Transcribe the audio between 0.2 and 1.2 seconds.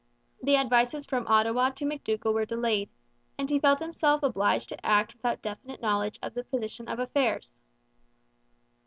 The advices